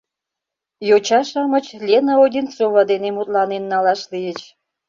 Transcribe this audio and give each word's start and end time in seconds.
Йоча-шамыч 0.87 1.65
Лена 1.87 2.13
Одинцова 2.25 2.81
дене 2.91 3.09
мутланен 3.13 3.63
налаш 3.71 4.01
лийыч. 4.11 4.39